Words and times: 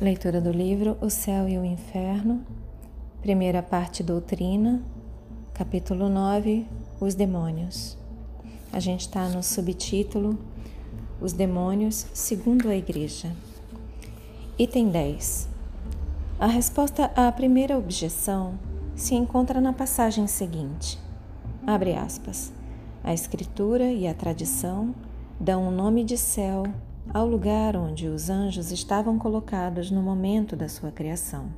Leitura 0.00 0.40
do 0.40 0.52
livro 0.52 0.96
O 1.00 1.10
Céu 1.10 1.48
e 1.48 1.58
o 1.58 1.64
Inferno, 1.64 2.46
primeira 3.20 3.60
parte 3.60 4.00
Doutrina, 4.00 4.80
capítulo 5.52 6.08
9 6.08 6.64
Os 7.00 7.16
Demônios. 7.16 7.98
A 8.72 8.78
gente 8.78 9.00
está 9.00 9.28
no 9.28 9.42
subtítulo 9.42 10.38
Os 11.20 11.32
Demônios 11.32 12.06
segundo 12.14 12.68
a 12.68 12.76
Igreja. 12.76 13.34
Item 14.56 14.88
10. 14.90 15.48
A 16.38 16.46
resposta 16.46 17.10
à 17.16 17.32
primeira 17.32 17.76
objeção 17.76 18.56
se 18.94 19.16
encontra 19.16 19.60
na 19.60 19.72
passagem 19.72 20.28
seguinte. 20.28 20.96
Abre 21.66 21.94
aspas. 21.94 22.52
A 23.02 23.12
Escritura 23.12 23.90
e 23.90 24.06
a 24.06 24.14
tradição 24.14 24.94
dão 25.40 25.66
o 25.66 25.72
nome 25.72 26.04
de 26.04 26.16
céu 26.16 26.62
ao 27.12 27.26
lugar 27.26 27.76
onde 27.76 28.06
os 28.06 28.28
anjos 28.28 28.70
estavam 28.70 29.18
colocados 29.18 29.90
no 29.90 30.02
momento 30.02 30.54
da 30.54 30.68
sua 30.68 30.90
criação. 30.90 31.48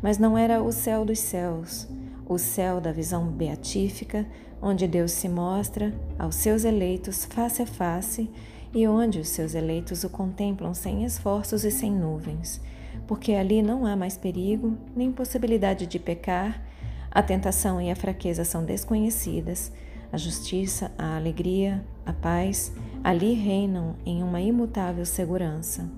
Mas 0.00 0.18
não 0.18 0.36
era 0.36 0.62
o 0.62 0.72
céu 0.72 1.04
dos 1.04 1.18
céus, 1.18 1.86
o 2.26 2.38
céu 2.38 2.80
da 2.80 2.90
visão 2.90 3.26
beatífica, 3.26 4.26
onde 4.60 4.88
Deus 4.88 5.12
se 5.12 5.28
mostra 5.28 5.94
aos 6.18 6.36
seus 6.36 6.64
eleitos 6.64 7.24
face 7.24 7.62
a 7.62 7.66
face 7.66 8.30
e 8.74 8.86
onde 8.88 9.18
os 9.18 9.28
seus 9.28 9.54
eleitos 9.54 10.02
o 10.02 10.08
contemplam 10.08 10.72
sem 10.72 11.04
esforços 11.04 11.64
e 11.64 11.70
sem 11.70 11.92
nuvens, 11.92 12.60
porque 13.06 13.32
ali 13.32 13.62
não 13.62 13.84
há 13.84 13.94
mais 13.94 14.16
perigo, 14.16 14.76
nem 14.96 15.12
possibilidade 15.12 15.86
de 15.86 15.98
pecar, 15.98 16.62
a 17.10 17.22
tentação 17.22 17.80
e 17.80 17.90
a 17.90 17.96
fraqueza 17.96 18.44
são 18.44 18.64
desconhecidas, 18.64 19.70
a 20.10 20.16
justiça, 20.16 20.90
a 20.96 21.16
alegria, 21.16 21.84
a 22.06 22.12
paz 22.12 22.72
ali 23.02 23.32
reinam 23.34 23.94
em 24.06 24.22
uma 24.22 24.40
imutável 24.40 25.04
segurança. 25.04 25.88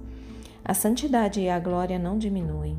A 0.64 0.72
santidade 0.72 1.40
e 1.40 1.48
a 1.48 1.58
glória 1.58 1.98
não 1.98 2.18
diminuem. 2.18 2.76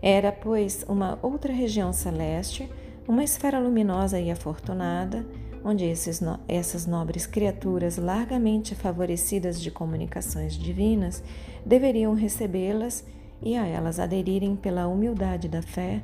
Era, 0.00 0.30
pois, 0.30 0.84
uma 0.88 1.18
outra 1.22 1.52
região 1.52 1.92
celeste, 1.92 2.70
uma 3.08 3.24
esfera 3.24 3.58
luminosa 3.58 4.20
e 4.20 4.30
afortunada, 4.30 5.26
onde 5.64 5.84
esses, 5.84 6.20
essas 6.46 6.86
nobres 6.86 7.26
criaturas, 7.26 7.96
largamente 7.96 8.74
favorecidas 8.74 9.60
de 9.60 9.70
comunicações 9.70 10.54
divinas, 10.54 11.22
deveriam 11.64 12.14
recebê-las 12.14 13.04
e 13.42 13.56
a 13.56 13.66
elas 13.66 13.98
aderirem 13.98 14.54
pela 14.54 14.86
humildade 14.86 15.48
da 15.48 15.60
fé, 15.60 16.00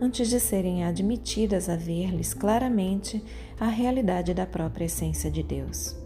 antes 0.00 0.28
de 0.28 0.38
serem 0.38 0.84
admitidas 0.84 1.68
a 1.68 1.76
ver-lhes 1.76 2.34
claramente 2.34 3.24
a 3.58 3.68
realidade 3.68 4.34
da 4.34 4.46
própria 4.46 4.84
essência 4.84 5.30
de 5.30 5.42
Deus. 5.42 6.05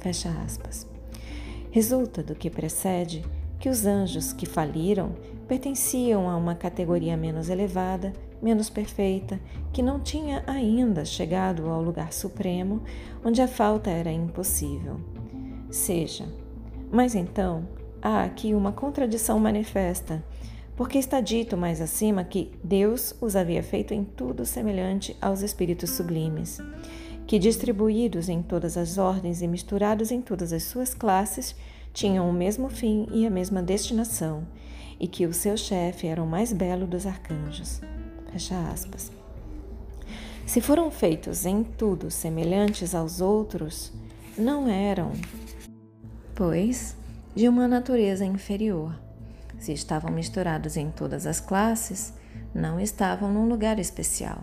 Fecha 0.00 0.30
aspas. 0.44 0.86
Resulta 1.70 2.22
do 2.22 2.34
que 2.34 2.50
precede 2.50 3.24
que 3.58 3.68
os 3.68 3.86
anjos 3.86 4.32
que 4.32 4.46
faliram 4.46 5.14
pertenciam 5.46 6.28
a 6.28 6.36
uma 6.36 6.54
categoria 6.54 7.16
menos 7.16 7.50
elevada, 7.50 8.12
menos 8.42 8.70
perfeita, 8.70 9.38
que 9.72 9.82
não 9.82 10.00
tinha 10.00 10.42
ainda 10.46 11.04
chegado 11.04 11.68
ao 11.68 11.82
lugar 11.82 12.12
supremo, 12.12 12.82
onde 13.24 13.42
a 13.42 13.46
falta 13.46 13.90
era 13.90 14.10
impossível. 14.10 14.98
Seja, 15.70 16.26
mas 16.90 17.14
então 17.14 17.68
há 18.00 18.24
aqui 18.24 18.54
uma 18.54 18.72
contradição 18.72 19.38
manifesta, 19.38 20.24
porque 20.74 20.96
está 20.96 21.20
dito 21.20 21.56
mais 21.56 21.80
acima 21.80 22.24
que 22.24 22.52
Deus 22.64 23.14
os 23.20 23.36
havia 23.36 23.62
feito 23.62 23.92
em 23.92 24.02
tudo 24.02 24.46
semelhante 24.46 25.14
aos 25.20 25.42
espíritos 25.42 25.90
sublimes 25.90 26.58
que, 27.30 27.38
distribuídos 27.38 28.28
em 28.28 28.42
todas 28.42 28.76
as 28.76 28.98
ordens 28.98 29.40
e 29.40 29.46
misturados 29.46 30.10
em 30.10 30.20
todas 30.20 30.52
as 30.52 30.64
suas 30.64 30.92
classes, 30.92 31.54
tinham 31.92 32.28
o 32.28 32.32
mesmo 32.32 32.68
fim 32.68 33.06
e 33.12 33.24
a 33.24 33.30
mesma 33.30 33.62
destinação, 33.62 34.44
e 34.98 35.06
que 35.06 35.24
o 35.26 35.32
seu 35.32 35.56
chefe 35.56 36.08
era 36.08 36.20
o 36.20 36.26
mais 36.26 36.52
belo 36.52 36.88
dos 36.88 37.06
arcanjos. 37.06 37.80
Fecha 38.32 38.58
aspas. 38.72 39.12
Se 40.44 40.60
foram 40.60 40.90
feitos 40.90 41.46
em 41.46 41.62
tudo 41.62 42.10
semelhantes 42.10 42.96
aos 42.96 43.20
outros, 43.20 43.92
não 44.36 44.68
eram, 44.68 45.12
pois, 46.34 46.96
de 47.32 47.48
uma 47.48 47.68
natureza 47.68 48.24
inferior. 48.24 48.92
Se 49.56 49.72
estavam 49.72 50.10
misturados 50.10 50.76
em 50.76 50.90
todas 50.90 51.28
as 51.28 51.38
classes, 51.38 52.12
não 52.52 52.80
estavam 52.80 53.32
num 53.32 53.48
lugar 53.48 53.78
especial. 53.78 54.42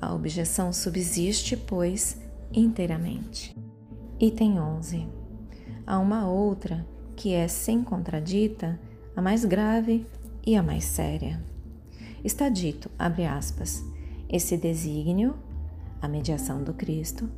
A 0.00 0.14
objeção 0.14 0.72
subsiste, 0.72 1.56
pois, 1.56 2.18
inteiramente. 2.52 3.54
Item 4.18 4.58
11. 4.58 5.06
Há 5.86 5.98
uma 5.98 6.26
outra 6.26 6.86
que 7.14 7.34
é, 7.34 7.46
sem 7.46 7.82
contradita, 7.82 8.80
a 9.14 9.20
mais 9.20 9.44
grave 9.44 10.06
e 10.46 10.56
a 10.56 10.62
mais 10.62 10.84
séria. 10.84 11.42
Está 12.24 12.48
dito, 12.48 12.90
abre 12.98 13.26
aspas, 13.26 13.84
esse 14.26 14.56
desígnio, 14.56 15.36
a 16.00 16.08
mediação 16.08 16.64
do 16.64 16.72
Cristo, 16.72 17.28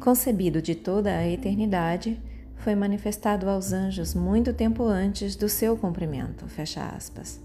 concebido 0.00 0.60
de 0.60 0.74
toda 0.74 1.10
a 1.10 1.28
eternidade, 1.28 2.20
foi 2.56 2.74
manifestado 2.74 3.48
aos 3.48 3.72
anjos 3.72 4.12
muito 4.14 4.52
tempo 4.52 4.82
antes 4.82 5.36
do 5.36 5.48
seu 5.48 5.76
cumprimento, 5.76 6.48
fecha 6.48 6.84
aspas. 6.84 7.40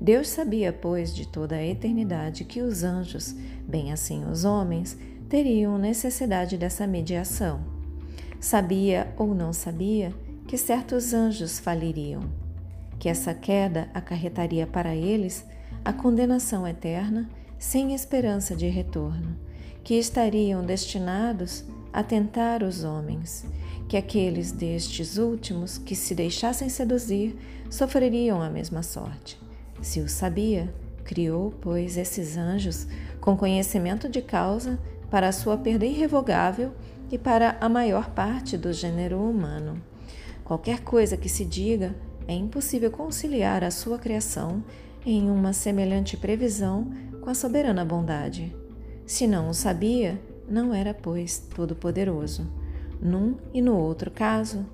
Deus 0.00 0.28
sabia, 0.28 0.72
pois, 0.72 1.14
de 1.14 1.26
toda 1.26 1.56
a 1.56 1.64
eternidade 1.64 2.44
que 2.44 2.60
os 2.60 2.82
anjos, 2.82 3.34
bem 3.66 3.92
assim 3.92 4.24
os 4.30 4.44
homens, 4.44 4.96
teriam 5.28 5.78
necessidade 5.78 6.56
dessa 6.58 6.86
mediação. 6.86 7.60
Sabia 8.38 9.12
ou 9.16 9.34
não 9.34 9.52
sabia 9.52 10.12
que 10.46 10.58
certos 10.58 11.12
anjos 11.14 11.58
faliriam, 11.58 12.22
que 12.98 13.08
essa 13.08 13.34
queda 13.34 13.88
acarretaria 13.92 14.66
para 14.66 14.94
eles 14.94 15.44
a 15.84 15.92
condenação 15.92 16.66
eterna 16.66 17.28
sem 17.58 17.94
esperança 17.94 18.54
de 18.54 18.68
retorno, 18.68 19.36
que 19.82 19.94
estariam 19.94 20.64
destinados 20.64 21.64
a 21.92 22.02
tentar 22.02 22.62
os 22.62 22.84
homens, 22.84 23.46
que 23.88 23.96
aqueles 23.96 24.52
destes 24.52 25.16
últimos 25.16 25.78
que 25.78 25.96
se 25.96 26.14
deixassem 26.14 26.68
seduzir 26.68 27.36
sofreriam 27.70 28.42
a 28.42 28.50
mesma 28.50 28.82
sorte. 28.82 29.45
Se 29.80 30.00
o 30.00 30.08
sabia, 30.08 30.72
criou, 31.04 31.54
pois, 31.60 31.96
esses 31.96 32.36
anjos 32.36 32.86
com 33.20 33.36
conhecimento 33.36 34.08
de 34.08 34.20
causa 34.20 34.78
para 35.10 35.28
a 35.28 35.32
sua 35.32 35.56
perda 35.56 35.86
irrevogável 35.86 36.72
e 37.10 37.16
para 37.16 37.56
a 37.60 37.68
maior 37.68 38.10
parte 38.10 38.58
do 38.58 38.72
gênero 38.72 39.18
humano. 39.20 39.80
Qualquer 40.44 40.80
coisa 40.80 41.16
que 41.16 41.28
se 41.28 41.44
diga, 41.44 41.94
é 42.28 42.34
impossível 42.34 42.90
conciliar 42.90 43.62
a 43.62 43.70
sua 43.70 43.98
criação 43.98 44.62
em 45.04 45.30
uma 45.30 45.52
semelhante 45.52 46.16
previsão 46.16 46.90
com 47.20 47.30
a 47.30 47.34
soberana 47.34 47.84
bondade. 47.84 48.54
Se 49.06 49.26
não 49.26 49.48
o 49.48 49.54
sabia, 49.54 50.20
não 50.48 50.74
era, 50.74 50.92
pois, 50.92 51.38
todo-poderoso. 51.38 52.46
Num 53.00 53.36
e 53.54 53.62
no 53.62 53.76
outro 53.76 54.10
caso, 54.10 54.66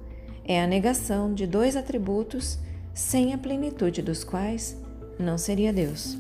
é 0.44 0.62
a 0.62 0.66
negação 0.66 1.34
de 1.34 1.46
dois 1.46 1.76
atributos 1.76 2.58
sem 2.94 3.34
a 3.34 3.38
plenitude 3.38 4.00
dos 4.00 4.24
quais 4.24 4.81
não 5.22 5.38
seria 5.38 5.72
Deus. 5.72 6.19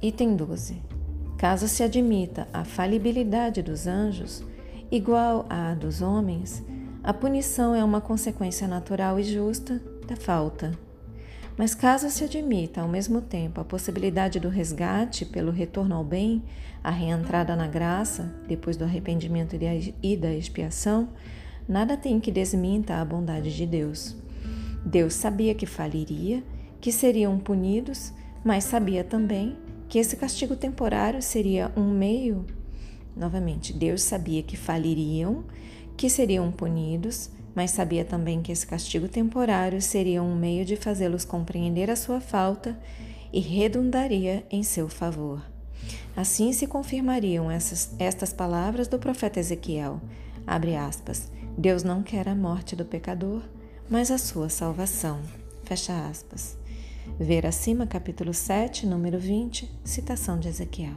Item 0.00 0.34
12. 0.36 0.82
Caso 1.36 1.66
se 1.68 1.82
admita 1.82 2.48
a 2.52 2.64
falibilidade 2.64 3.62
dos 3.62 3.86
anjos, 3.86 4.44
igual 4.90 5.44
à 5.48 5.74
dos 5.74 6.00
homens, 6.00 6.62
a 7.02 7.12
punição 7.12 7.74
é 7.74 7.82
uma 7.82 8.00
consequência 8.00 8.68
natural 8.68 9.18
e 9.18 9.24
justa 9.24 9.82
da 10.06 10.14
falta. 10.14 10.72
Mas 11.56 11.74
caso 11.74 12.08
se 12.10 12.24
admita 12.24 12.80
ao 12.80 12.88
mesmo 12.88 13.20
tempo 13.20 13.60
a 13.60 13.64
possibilidade 13.64 14.40
do 14.40 14.48
resgate 14.48 15.24
pelo 15.26 15.50
retorno 15.50 15.94
ao 15.94 16.04
bem, 16.04 16.42
a 16.82 16.90
reentrada 16.90 17.54
na 17.54 17.66
graça, 17.66 18.32
depois 18.48 18.76
do 18.76 18.84
arrependimento 18.84 19.56
e 20.02 20.16
da 20.16 20.32
expiação, 20.32 21.08
nada 21.68 21.96
tem 21.96 22.18
que 22.18 22.30
desminta 22.30 22.96
a 22.96 23.04
bondade 23.04 23.54
de 23.54 23.66
Deus. 23.66 24.16
Deus 24.84 25.14
sabia 25.14 25.54
que 25.54 25.66
faliria 25.66 26.42
que 26.82 26.90
seriam 26.90 27.38
punidos, 27.38 28.12
mas 28.44 28.64
sabia 28.64 29.04
também 29.04 29.56
que 29.88 30.00
esse 30.00 30.16
castigo 30.16 30.56
temporário 30.56 31.22
seria 31.22 31.70
um 31.76 31.88
meio. 31.88 32.44
Novamente, 33.16 33.72
Deus 33.72 34.02
sabia 34.02 34.42
que 34.42 34.56
faliriam, 34.56 35.44
que 35.96 36.10
seriam 36.10 36.50
punidos, 36.50 37.30
mas 37.54 37.70
sabia 37.70 38.04
também 38.04 38.42
que 38.42 38.50
esse 38.50 38.66
castigo 38.66 39.06
temporário 39.06 39.80
seria 39.80 40.24
um 40.24 40.34
meio 40.34 40.64
de 40.64 40.74
fazê-los 40.74 41.24
compreender 41.24 41.88
a 41.88 41.94
sua 41.94 42.20
falta 42.20 42.76
e 43.32 43.38
redundaria 43.38 44.44
em 44.50 44.64
seu 44.64 44.88
favor. 44.88 45.40
Assim 46.16 46.52
se 46.52 46.66
confirmariam 46.66 47.48
essas, 47.48 47.94
estas 47.96 48.32
palavras 48.32 48.88
do 48.88 48.98
profeta 48.98 49.38
Ezequiel. 49.38 50.00
Abre 50.44 50.74
aspas. 50.74 51.30
Deus 51.56 51.84
não 51.84 52.02
quer 52.02 52.28
a 52.28 52.34
morte 52.34 52.74
do 52.74 52.84
pecador, 52.84 53.42
mas 53.88 54.10
a 54.10 54.18
sua 54.18 54.48
salvação. 54.48 55.20
Fecha 55.62 56.08
aspas. 56.08 56.60
Ver 57.18 57.46
acima, 57.46 57.86
capítulo 57.86 58.32
7, 58.32 58.86
número 58.86 59.18
20, 59.18 59.70
citação 59.84 60.38
de 60.38 60.48
Ezequiel. 60.48 60.94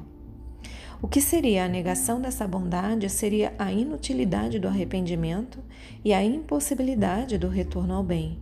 O 1.01 1.07
que 1.07 1.19
seria 1.19 1.65
a 1.65 1.67
negação 1.67 2.21
dessa 2.21 2.47
bondade 2.47 3.09
seria 3.09 3.53
a 3.59 3.71
inutilidade 3.71 4.59
do 4.59 4.67
arrependimento 4.67 5.59
e 6.03 6.13
a 6.13 6.23
impossibilidade 6.23 7.37
do 7.37 7.49
retorno 7.49 7.93
ao 7.93 8.03
bem. 8.03 8.39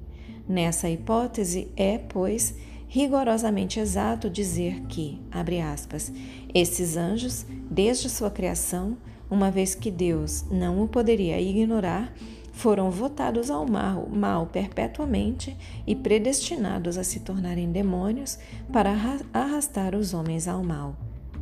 Nessa 0.48 0.90
hipótese, 0.90 1.72
é, 1.76 1.98
pois, 1.98 2.56
rigorosamente 2.88 3.80
exato 3.80 4.30
dizer 4.30 4.82
que, 4.82 5.22
abre 5.32 5.60
aspas, 5.60 6.12
esses 6.54 6.96
anjos, 6.96 7.46
desde 7.72 8.10
sua 8.10 8.30
criação, 8.30 8.98
uma 9.30 9.50
vez 9.50 9.74
que 9.74 9.90
Deus 9.90 10.46
não 10.52 10.84
o 10.84 10.88
poderia 10.88 11.42
ignorar, 11.42 12.14
foram 12.54 12.90
votados 12.92 13.50
ao 13.50 13.66
mal, 13.68 14.08
mal 14.08 14.46
perpetuamente 14.46 15.58
e 15.86 15.96
predestinados 15.96 16.98
a 16.98 17.04
se 17.04 17.20
tornarem 17.20 17.72
demônios 17.72 18.38
para 18.72 18.94
arrastar 19.34 19.96
os 19.96 20.14
homens 20.14 20.48
ao 20.48 20.64
mal. 20.64 20.96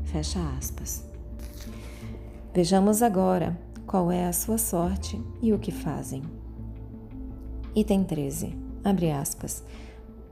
Fecha 0.06 0.40
aspas. 0.58 1.06
Vejamos 2.54 3.04
agora 3.04 3.60
qual 3.86 4.12
é 4.12 4.25
a 4.25 4.34
sua 4.34 4.58
sorte 4.58 5.22
e 5.42 5.54
o 5.54 5.60
que 5.60 5.72
fazem. 5.72 6.24
Item 7.75 8.04
13. 8.04 8.56
Abre 8.84 9.12
aspas. 9.12 9.64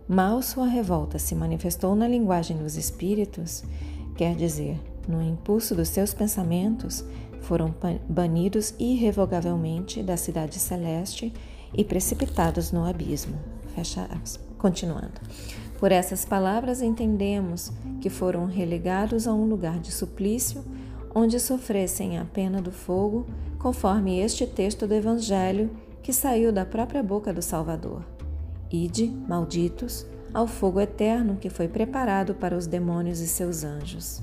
Mal 0.07 0.41
sua 0.41 0.65
revolta 0.65 1.19
se 1.19 1.35
manifestou 1.35 1.93
na 1.93 2.07
linguagem 2.07 2.57
dos 2.57 2.77
espíritos, 2.77 3.63
quer 4.15 4.35
dizer, 4.35 4.79
no 5.07 5.21
impulso 5.21 5.75
dos 5.75 5.89
seus 5.89 6.13
pensamentos, 6.13 7.05
foram 7.41 7.73
banidos 8.07 8.73
irrevogavelmente 8.79 10.03
da 10.03 10.17
cidade 10.17 10.59
celeste 10.59 11.33
e 11.73 11.83
precipitados 11.83 12.71
no 12.71 12.85
abismo. 12.85 13.37
Fecha 13.75 14.07
Continuando. 14.57 15.21
Por 15.79 15.91
essas 15.91 16.25
palavras 16.25 16.81
entendemos 16.81 17.71
que 18.01 18.09
foram 18.09 18.45
relegados 18.45 19.27
a 19.27 19.33
um 19.33 19.45
lugar 19.45 19.79
de 19.79 19.91
suplício, 19.91 20.63
onde 21.15 21.39
sofressem 21.39 22.17
a 22.17 22.25
pena 22.25 22.61
do 22.61 22.71
fogo, 22.71 23.25
conforme 23.57 24.19
este 24.19 24.45
texto 24.45 24.85
do 24.85 24.93
Evangelho 24.93 25.69
que 26.03 26.11
saiu 26.11 26.51
da 26.51 26.65
própria 26.65 27.01
boca 27.01 27.33
do 27.33 27.41
Salvador. 27.41 28.03
Ide, 28.69 29.07
malditos, 29.07 30.05
ao 30.33 30.47
fogo 30.47 30.79
eterno 30.79 31.37
que 31.37 31.49
foi 31.49 31.67
preparado 31.67 32.35
para 32.35 32.57
os 32.57 32.67
demônios 32.67 33.19
e 33.19 33.27
seus 33.27 33.63
anjos. 33.63 34.21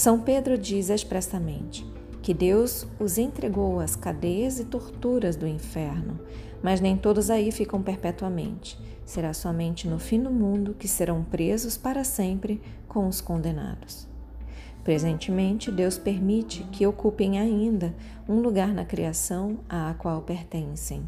São 0.00 0.18
Pedro 0.18 0.56
diz 0.56 0.88
expressamente 0.88 1.84
que 2.22 2.32
Deus 2.32 2.86
os 2.98 3.18
entregou 3.18 3.80
às 3.80 3.94
cadeias 3.94 4.58
e 4.58 4.64
torturas 4.64 5.36
do 5.36 5.46
inferno, 5.46 6.18
mas 6.62 6.80
nem 6.80 6.96
todos 6.96 7.28
aí 7.28 7.52
ficam 7.52 7.82
perpetuamente. 7.82 8.78
Será 9.04 9.34
somente 9.34 9.86
no 9.86 9.98
fim 9.98 10.22
do 10.22 10.30
mundo 10.30 10.72
que 10.72 10.88
serão 10.88 11.22
presos 11.22 11.76
para 11.76 12.02
sempre 12.02 12.62
com 12.88 13.06
os 13.06 13.20
condenados. 13.20 14.08
Presentemente, 14.82 15.70
Deus 15.70 15.98
permite 15.98 16.62
que 16.72 16.86
ocupem 16.86 17.38
ainda 17.38 17.94
um 18.26 18.40
lugar 18.40 18.72
na 18.72 18.86
criação 18.86 19.58
à 19.68 19.94
qual 19.98 20.22
pertencem 20.22 21.04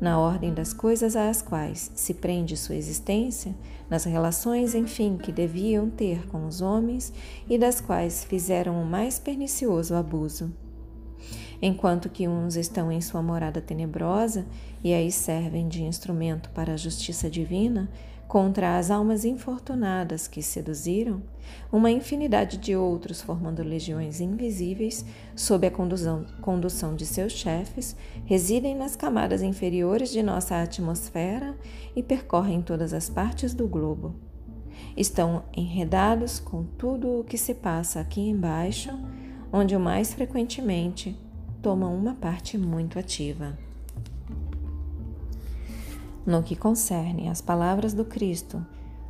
na 0.00 0.18
ordem 0.18 0.54
das 0.54 0.72
coisas 0.72 1.14
às 1.14 1.42
quais 1.42 1.90
se 1.94 2.14
prende 2.14 2.56
sua 2.56 2.76
existência, 2.76 3.54
nas 3.88 4.04
relações, 4.04 4.74
enfim, 4.74 5.18
que 5.18 5.30
deviam 5.30 5.90
ter 5.90 6.26
com 6.28 6.46
os 6.46 6.60
homens 6.60 7.12
e 7.48 7.58
das 7.58 7.80
quais 7.80 8.24
fizeram 8.24 8.80
o 8.80 8.86
mais 8.86 9.18
pernicioso 9.18 9.94
abuso. 9.94 10.50
Enquanto 11.62 12.08
que 12.08 12.26
uns 12.26 12.56
estão 12.56 12.90
em 12.90 13.00
sua 13.00 13.22
morada 13.22 13.60
tenebrosa 13.60 14.46
e 14.82 14.94
aí 14.94 15.12
servem 15.12 15.68
de 15.68 15.82
instrumento 15.82 16.48
para 16.50 16.72
a 16.72 16.76
justiça 16.76 17.28
divina, 17.28 17.90
contra 18.30 18.78
as 18.78 18.92
almas 18.92 19.24
infortunadas 19.24 20.28
que 20.28 20.40
seduziram, 20.40 21.20
uma 21.70 21.90
infinidade 21.90 22.58
de 22.58 22.76
outros, 22.76 23.20
formando 23.20 23.60
legiões 23.60 24.20
invisíveis, 24.20 25.04
sob 25.34 25.66
a 25.66 25.70
condução, 25.70 26.94
de 26.94 27.04
seus 27.04 27.32
chefes, 27.32 27.96
residem 28.24 28.76
nas 28.76 28.94
camadas 28.94 29.42
inferiores 29.42 30.10
de 30.10 30.22
nossa 30.22 30.62
atmosfera 30.62 31.58
e 31.94 32.04
percorrem 32.04 32.62
todas 32.62 32.92
as 32.92 33.10
partes 33.10 33.52
do 33.52 33.66
globo. 33.66 34.14
Estão 34.96 35.42
enredados 35.52 36.38
com 36.38 36.62
tudo 36.62 37.20
o 37.20 37.24
que 37.24 37.36
se 37.36 37.52
passa 37.52 37.98
aqui 37.98 38.20
embaixo, 38.20 38.90
onde 39.52 39.74
o 39.74 39.80
mais 39.80 40.14
frequentemente 40.14 41.18
tomam 41.62 41.94
uma 41.94 42.14
parte 42.14 42.56
muito 42.56 42.98
ativa. 42.98 43.58
No 46.24 46.42
que 46.42 46.54
concerne 46.54 47.28
às 47.28 47.40
palavras 47.40 47.92
do 47.92 48.04
Cristo 48.04 48.64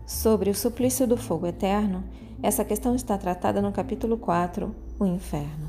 sobre 0.06 0.50
o 0.50 0.54
suplício 0.54 1.06
do 1.06 1.16
fogo 1.16 1.46
eterno, 1.46 2.04
essa 2.42 2.64
questão 2.64 2.94
está 2.94 3.18
tratada 3.18 3.60
no 3.60 3.72
capítulo 3.72 4.16
4, 4.16 4.74
o 4.98 5.06
inferno. 5.06 5.68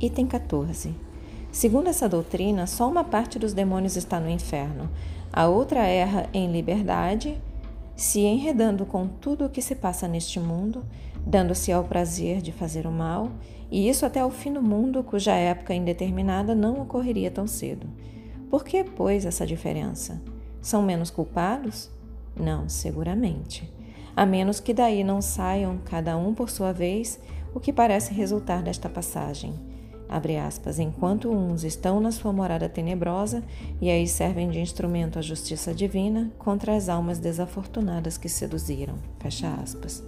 Item 0.00 0.26
14. 0.26 0.94
Segundo 1.50 1.88
essa 1.88 2.08
doutrina, 2.08 2.66
só 2.66 2.88
uma 2.88 3.02
parte 3.02 3.38
dos 3.38 3.52
demônios 3.52 3.96
está 3.96 4.20
no 4.20 4.30
inferno, 4.30 4.88
a 5.32 5.48
outra 5.48 5.80
erra 5.80 6.28
em 6.32 6.50
liberdade, 6.50 7.40
se 7.96 8.20
enredando 8.20 8.86
com 8.86 9.06
tudo 9.06 9.46
o 9.46 9.50
que 9.50 9.60
se 9.60 9.74
passa 9.74 10.06
neste 10.06 10.38
mundo, 10.38 10.84
dando-se 11.26 11.72
ao 11.72 11.84
prazer 11.84 12.40
de 12.40 12.52
fazer 12.52 12.86
o 12.86 12.92
mal, 12.92 13.30
e 13.70 13.88
isso 13.88 14.04
até 14.04 14.24
o 14.24 14.30
fim 14.30 14.52
do 14.52 14.62
mundo, 14.62 15.02
cuja 15.04 15.32
época 15.34 15.74
indeterminada 15.74 16.54
não 16.54 16.80
ocorreria 16.82 17.30
tão 17.30 17.46
cedo. 17.46 17.86
Por 18.50 18.64
que, 18.64 18.82
pois, 18.82 19.24
essa 19.24 19.46
diferença? 19.46 20.20
São 20.60 20.82
menos 20.82 21.10
culpados? 21.10 21.90
Não, 22.36 22.68
seguramente. 22.68 23.72
A 24.16 24.26
menos 24.26 24.58
que 24.58 24.74
daí 24.74 25.04
não 25.04 25.22
saiam, 25.22 25.78
cada 25.84 26.16
um 26.16 26.34
por 26.34 26.50
sua 26.50 26.72
vez, 26.72 27.20
o 27.54 27.60
que 27.60 27.72
parece 27.72 28.12
resultar 28.12 28.62
desta 28.62 28.88
passagem. 28.88 29.54
Abre 30.08 30.36
aspas, 30.36 30.80
enquanto 30.80 31.30
uns 31.30 31.62
estão 31.62 32.00
na 32.00 32.10
sua 32.10 32.32
morada 32.32 32.68
tenebrosa 32.68 33.44
e 33.80 33.88
aí 33.88 34.08
servem 34.08 34.50
de 34.50 34.58
instrumento 34.58 35.20
à 35.20 35.22
justiça 35.22 35.72
divina 35.72 36.32
contra 36.36 36.74
as 36.74 36.88
almas 36.88 37.20
desafortunadas 37.20 38.18
que 38.18 38.28
seduziram. 38.28 38.96
Fecha 39.20 39.54
aspas. 39.54 40.02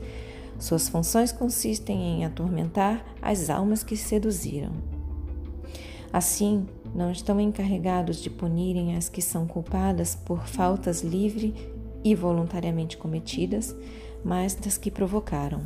Suas 0.62 0.88
funções 0.88 1.32
consistem 1.32 2.00
em 2.00 2.24
atormentar 2.24 3.04
as 3.20 3.50
almas 3.50 3.82
que 3.82 3.96
seduziram. 3.96 4.70
Assim, 6.12 6.68
não 6.94 7.10
estão 7.10 7.40
encarregados 7.40 8.18
de 8.18 8.30
punirem 8.30 8.94
as 8.94 9.08
que 9.08 9.20
são 9.20 9.44
culpadas 9.44 10.14
por 10.14 10.46
faltas 10.46 11.02
livre 11.02 11.52
e 12.04 12.14
voluntariamente 12.14 12.96
cometidas, 12.96 13.74
mas 14.24 14.54
das 14.54 14.78
que 14.78 14.88
provocaram. 14.88 15.62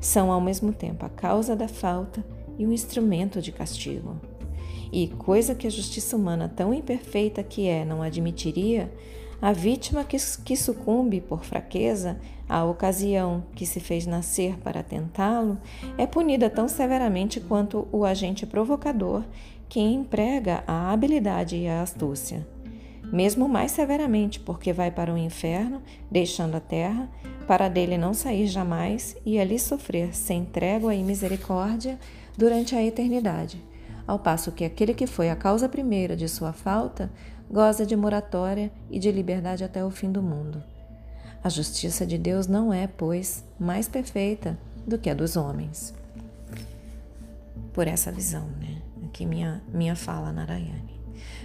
São 0.00 0.30
ao 0.30 0.40
mesmo 0.40 0.72
tempo 0.72 1.04
a 1.04 1.08
causa 1.08 1.56
da 1.56 1.66
falta 1.66 2.24
e 2.56 2.64
o 2.64 2.72
instrumento 2.72 3.42
de 3.42 3.50
castigo. 3.50 4.20
E, 4.92 5.08
coisa 5.08 5.56
que 5.56 5.66
a 5.66 5.70
justiça 5.70 6.14
humana 6.14 6.48
tão 6.48 6.72
imperfeita 6.72 7.42
que 7.42 7.66
é 7.66 7.84
não 7.84 8.00
admitiria, 8.00 8.92
a 9.42 9.52
vítima 9.52 10.04
que, 10.04 10.16
que 10.44 10.56
sucumbe 10.56 11.20
por 11.20 11.44
fraqueza 11.44 12.20
à 12.48 12.64
ocasião 12.64 13.44
que 13.54 13.66
se 13.66 13.80
fez 13.80 14.06
nascer 14.06 14.58
para 14.58 14.82
tentá-lo 14.82 15.58
é 15.96 16.06
punida 16.06 16.50
tão 16.50 16.68
severamente 16.68 17.40
quanto 17.40 17.88
o 17.90 18.04
agente 18.04 18.46
provocador 18.46 19.24
que 19.68 19.80
emprega 19.80 20.62
a 20.66 20.92
habilidade 20.92 21.56
e 21.56 21.66
a 21.66 21.82
astúcia. 21.82 22.46
Mesmo 23.12 23.48
mais 23.48 23.70
severamente, 23.72 24.40
porque 24.40 24.72
vai 24.72 24.90
para 24.90 25.12
o 25.12 25.18
inferno, 25.18 25.82
deixando 26.10 26.56
a 26.56 26.60
terra, 26.60 27.08
para 27.46 27.68
dele 27.68 27.98
não 27.98 28.14
sair 28.14 28.46
jamais 28.46 29.16
e 29.24 29.38
ali 29.38 29.58
sofrer 29.58 30.14
sem 30.14 30.44
trégua 30.44 30.94
e 30.94 31.02
misericórdia 31.02 31.98
durante 32.36 32.74
a 32.74 32.82
eternidade, 32.82 33.62
ao 34.06 34.18
passo 34.18 34.52
que 34.52 34.64
aquele 34.64 34.94
que 34.94 35.06
foi 35.06 35.30
a 35.30 35.36
causa 35.36 35.68
primeira 35.68 36.16
de 36.16 36.28
sua 36.28 36.52
falta 36.52 37.10
goza 37.50 37.84
de 37.84 37.94
moratória 37.94 38.72
e 38.90 38.98
de 38.98 39.12
liberdade 39.12 39.62
até 39.62 39.84
o 39.84 39.90
fim 39.90 40.10
do 40.10 40.22
mundo. 40.22 40.73
A 41.44 41.50
justiça 41.50 42.06
de 42.06 42.16
Deus 42.16 42.46
não 42.46 42.72
é, 42.72 42.86
pois, 42.86 43.44
mais 43.60 43.86
perfeita 43.86 44.58
do 44.86 44.96
que 44.96 45.10
a 45.10 45.14
dos 45.14 45.36
homens. 45.36 45.92
Por 47.74 47.86
essa 47.86 48.10
visão, 48.10 48.46
né? 48.58 48.80
Aqui 49.04 49.26
minha, 49.26 49.62
minha 49.70 49.94
fala, 49.94 50.32
Narayane. 50.32 50.98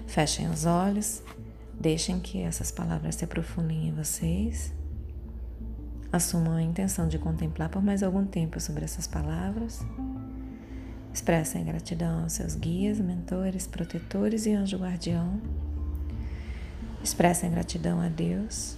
Fechem 0.08 0.50
os 0.50 0.66
olhos, 0.66 1.22
deixem 1.78 2.18
que 2.18 2.42
essas 2.42 2.72
palavras 2.72 3.16
se 3.16 3.26
aprofundem 3.26 3.90
em 3.90 3.94
vocês. 3.94 4.72
Assumam 6.14 6.54
a 6.54 6.64
intenção 6.64 7.06
de 7.06 7.20
contemplar 7.20 7.68
por 7.68 7.84
mais 7.84 8.02
algum 8.02 8.26
tempo 8.26 8.58
sobre 8.62 8.86
essas 8.86 9.06
palavras. 9.06 9.82
Expressem 11.14 11.66
gratidão 11.66 12.24
aos 12.24 12.34
seus 12.34 12.56
guias, 12.56 13.02
mentores, 13.02 13.68
protetores 13.68 14.46
e 14.46 14.54
anjo 14.54 14.78
guardião. 14.78 15.42
Expressem 17.04 17.52
gratidão 17.52 18.00
a 18.00 18.08
Deus. 18.08 18.78